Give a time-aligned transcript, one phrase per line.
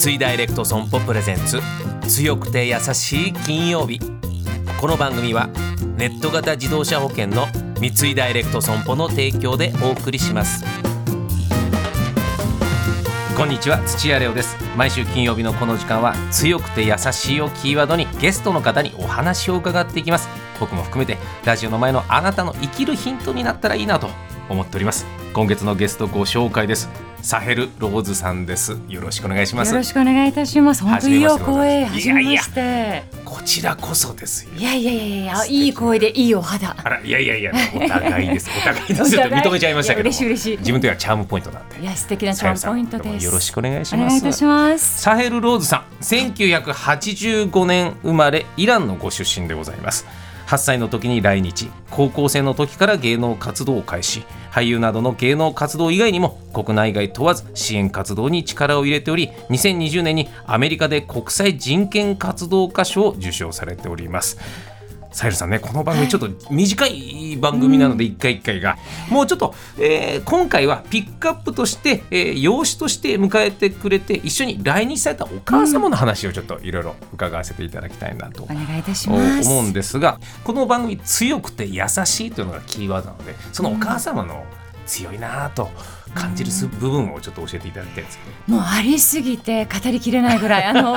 [0.00, 1.60] 三井ダイレクト損保プレゼンツ。
[2.06, 3.98] 強くて優しい金曜日。
[4.80, 5.48] この番組は
[5.96, 7.48] ネット型自動車保険の
[7.80, 10.64] 三井ダイレクト損保の提供でお送りします。
[13.36, 14.56] こんにちは土屋レオです。
[14.76, 20.28] 毎週金曜日のこの時間は強くて優しいをキーワードにゲストの方にお話を伺っていきます。
[20.60, 24.08] 僕も含めてラジオの前のあなたの生きるヒントになったらいいなと
[24.48, 25.06] 思っております。
[25.32, 26.88] 今月のゲストご紹介です。
[27.22, 28.78] サヘルローズさんです。
[28.88, 29.72] よろしくお願いします。
[29.72, 30.82] よろしくお願いいたします。
[30.82, 33.02] 本当にいいお声はじめまして。
[33.24, 34.52] こちらこそですよ。
[34.56, 36.76] いやいやいやいやいい声でいいお肌。
[36.78, 38.50] あらいやいやいやお互いです。
[38.50, 39.14] お互いです。
[39.16, 40.58] よ認めちゃいましたけど嬉しい嬉しい。
[40.58, 41.80] 自分とはチャームポイントなんで。
[41.80, 43.26] いや素敵なチャームポイントです。
[43.26, 44.02] よろしくお願いします。
[44.02, 45.02] お願いいたします。
[45.02, 50.06] サヘルローズさん1985年生まれイランのご出身でございます
[50.48, 51.68] 8歳の時に来日。
[51.90, 54.24] 高校生の時から芸能活動を開始。
[54.50, 64.38] 俳優などの芸能活動以外にも国内外問わず支援活動に力を入れており2020年にアメリカで国際人権活動家賞を受賞されております。
[65.12, 68.76] サイルさんねこの番組ちょっと短い番組なので一回一回が、
[69.10, 79.48] もうちょっと、えー、今回はピックアップとして、えー、養子として迎えてくれて一緒に来日されたお母様の話をちょっといろいろ伺わせていただきたいなと、お願いいたします。
[79.48, 84.44] 思うんですがこの番組強くて優しいというのがキーワードなのでそのお母様の
[84.88, 85.70] 強いなと。
[86.14, 86.50] 感じる
[86.80, 90.64] 部分をちょっと教えていただきたいですもうありすぎて語りきれないぐらい。
[90.68, 90.96] あの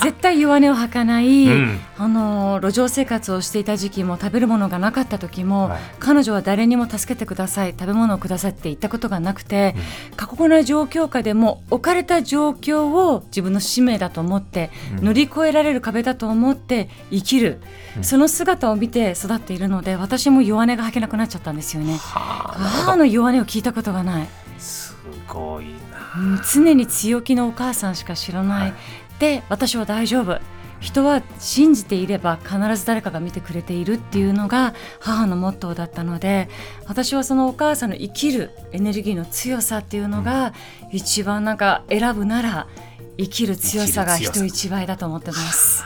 [0.00, 9.74] 絶対弱音を吐かない、うん、あの路上生活をしていた時期も食べるものがなかった時も、はい、彼女は誰にも助けてください食べ物をくださいって言ったことがなくて、
[10.10, 17.60] うん、過酷な状況下でも置かれた状況を自分の使命だと思って、うん、乗り越えられる壁だと思って生きる、
[18.02, 21.96] その姿を見て育っているので私も弱音が吐けなくなっちゃったんですよね。
[21.98, 24.28] 母の弱音を聞いたことがない。
[24.58, 28.74] すごいな、常に強気のお母さんしか知らない、はい、
[29.18, 30.40] で私は大丈夫。
[30.80, 36.48] 人は信じていれば必ず誰かが見てくれているっていうのが母のモットーだったので
[36.86, 40.54] 私はそのお母さんの生きるエネルギーの強さっていうのが
[40.92, 42.68] 一番なんか選ぶなら
[43.16, 45.82] 生きる強さが人一倍だと思ってます。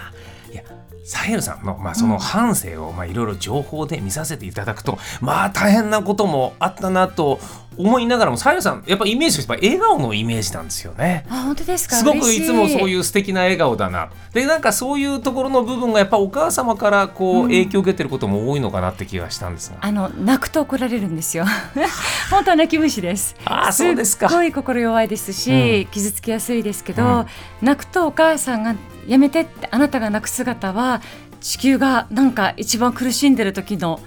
[1.05, 7.41] サヘルさんの、まあ、その半生をいろいろ情報で見させていただくと、まあ大変なこともあったなと
[7.77, 11.25] 思いながらもサヘルさんやっぱイメージとして笑顔のイメージなんですよね。
[11.29, 11.97] あ本当ですか？
[11.97, 12.43] すごくい。
[12.43, 14.11] つもそういう素敵な笑顔だな。
[14.33, 21.45] でなんかそういうところの部分がやっぱお母様からこう影響を受けてることも多いのかなって気がしたんですが、うん、あの泣くと怒られるんですよ。
[22.31, 23.37] 本当は泣き虫です。
[23.45, 24.29] あそうですか。
[24.29, 27.27] すごい心弱いですし、うん、傷つきやすいですけど、うん、
[27.63, 28.75] 泣くとお母さんが
[29.07, 31.01] やめてってあなたが泣く姿は
[31.41, 34.01] 地球がなんか一番苦しんでる時の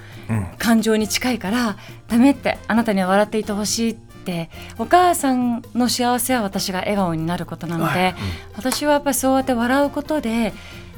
[0.58, 1.76] 感情に近いから、うん、
[2.08, 4.06] ダメってあなたには笑っていてほしいって。
[4.80, 10.52] お母さんの幸せは私が笑顔になることなので、うん、私はやっぱりそうやって笑うことで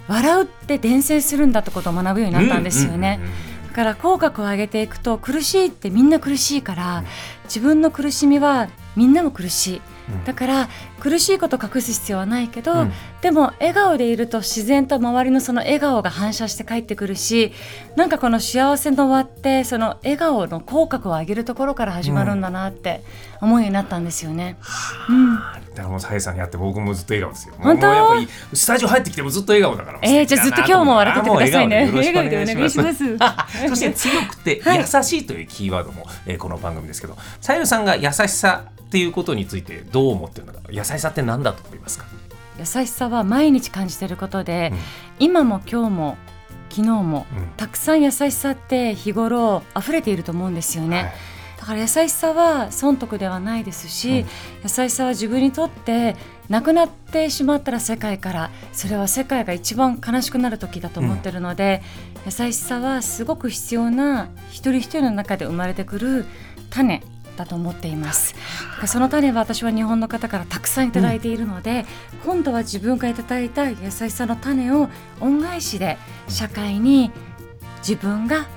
[0.07, 3.19] 笑うって伝染するんだってことを学ぶようになったんですよね。
[3.67, 7.03] だから口角を上げていくと苦しいってみんな苦しいから
[7.43, 9.81] 自分の苦しみはみんなも苦しい。
[10.25, 10.69] だから
[10.99, 17.51] 苦しいこと隠す必要はないけど、うん、でも笑顔でいると自然と周りのその笑顔が反射して帰ってくるし
[17.95, 23.03] なんかこの幸せの輪ってその笑顔の口角を上げるところから始まるんだなって
[23.41, 24.57] 思うようになったんですよね。
[25.09, 27.55] うん、だからもうさえさんに会って僕もずっと笑顔ですよ。
[27.59, 28.55] 本当？
[28.55, 29.99] スタジオ入ってきてもずっと笑顔だから。
[30.01, 31.91] えー、じゃあずっと今日も笑っててくださいね。
[31.93, 33.17] 笑顔でお願いします。
[33.69, 42.05] そして強くて優しいというキーワードも、はい、えー、この番組ですけど、さゆさんが優しさっていうことについてどう思ってるのか優しさって何だと思いますか？
[42.57, 44.71] 優しさは毎日感じてることで、
[45.19, 46.17] うん、今も今日も
[46.69, 51.13] 昨日も、うん、たくさん優しさって日頃溢れていると思うんですよね、はい、
[51.59, 54.27] だから優しさは損得ではないですし、うん、
[54.63, 56.15] 優しさは自分にとって
[56.49, 61.83] なくなってしまったら世界からそれは世界が一番悲しくなる時だと思ってるので、
[62.25, 66.25] 優しさはすごく必要な一人一人の中で生まれてくる
[66.69, 67.03] 種
[67.37, 68.35] だと思っています。
[68.85, 71.85] その種は私は日本の方からたくさんいただいているので、
[72.25, 74.89] うん、今度は自分がいただいた優しさの種を
[75.21, 75.97] 恩返しで
[76.27, 77.11] 社会に
[77.79, 78.47] 自分が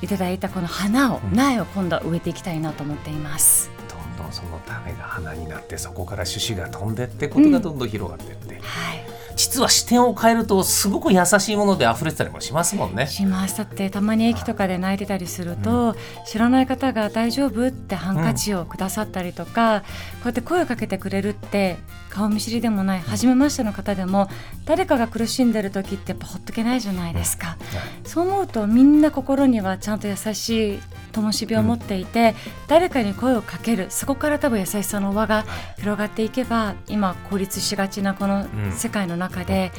[0.00, 3.70] いただいたこの花を、うん、苗を今度は植えていきたいなと思っています。
[3.88, 13.06] どんどんその種が花になってそこから種子が飛んでってことがどんどん広がっていって、うん、はい実は視点を変えるとすごく優しいもので溢れてたりもしますもんね。
[13.06, 13.58] します。
[13.58, 15.94] だってたまに駅とかで泣いてたりすると、うん、
[16.26, 19.86] 知らない方が「大丈夫?」ってハンカチをくださったりとか、うん、こ
[20.24, 21.78] うやって声をかけてくれるって
[22.10, 24.28] 顔見知りでもない初めましての方でも
[24.66, 27.56] 誰かが苦しんでる時ってやっぱほっとけないじゃないですか、
[28.04, 30.80] うん、そう思うとみんな心にはちゃんと優しい
[31.12, 32.34] 灯火を持っていて、
[32.66, 33.86] 誰かに声をかける。
[33.90, 35.44] そこから多分優しさの輪が
[35.78, 39.72] 広がっていけば今孤立しがちなこの世界の中で、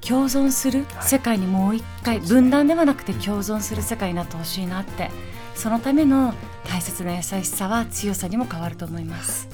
[0.00, 5.10] 共存する世界にもう一回分断ではなくて共存する世界になってほしいなって。
[5.54, 6.34] そのための
[6.68, 9.48] 大切な優しさは強さにも変わると思います。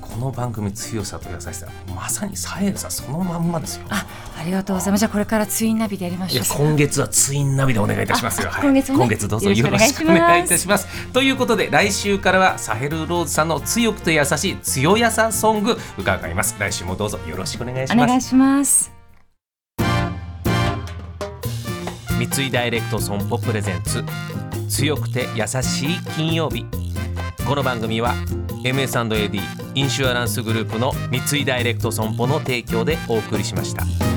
[0.00, 3.86] この番組強さと優しさまさにサエルさんそのまんまですよ。
[3.88, 4.06] あ、
[4.38, 5.00] ありがとうございます。
[5.00, 6.44] じゃあこれからツインナビでやりましょう。
[6.56, 8.48] 今月はツインナビでお願いいたしますよ。
[8.48, 10.86] あはい今月もね今月どうぞよろしくお願いいたします。
[11.12, 16.54] ということで来週からはサヘルローズさんの強くて優しい強やさソング伺います。
[16.58, 18.04] 来週もどうぞよろしくお願いします。
[18.04, 18.92] お願いします。
[22.18, 24.04] 三井ダイレクト損保プレゼンツ
[24.68, 26.66] 強くて優しい金曜日
[27.46, 28.14] この番組は
[28.64, 29.40] MS&AD
[29.74, 34.07] インシュアランスグループの三井ダイレクト損保の提供でお送りしました。